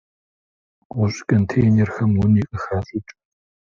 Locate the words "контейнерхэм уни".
1.29-2.43